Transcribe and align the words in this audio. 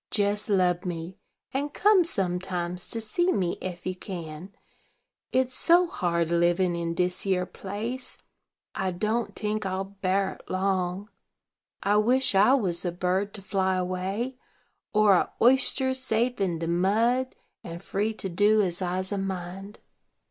Jes 0.11 0.49
lub 0.49 0.83
me, 0.83 1.19
and 1.53 1.75
come 1.75 2.03
sometimes 2.03 2.87
to 2.87 2.99
see 2.99 3.31
me 3.31 3.59
ef 3.61 3.85
you 3.85 3.95
can, 3.95 4.51
it's 5.31 5.53
so 5.53 5.85
hard 5.85 6.31
livin' 6.31 6.75
in 6.75 6.95
dis 6.95 7.23
yere 7.23 7.45
place. 7.45 8.17
I 8.73 8.89
don't 8.93 9.35
tink 9.35 9.63
I'll 9.63 9.83
bar 9.83 10.39
it 10.39 10.49
long. 10.49 11.09
I 11.83 11.97
wish 11.97 12.33
I 12.33 12.55
was 12.55 12.83
a 12.83 12.91
bird 12.91 13.31
to 13.35 13.43
fly 13.43 13.75
away, 13.77 14.37
or 14.91 15.13
a 15.13 15.31
oyster 15.39 15.93
safe 15.93 16.41
in 16.41 16.57
de 16.57 16.67
mud, 16.67 17.35
and 17.63 17.79
free 17.79 18.15
to 18.15 18.27
do 18.27 18.63
as 18.63 18.81
I's 18.81 19.11
a 19.11 19.19
mind." 19.19 19.81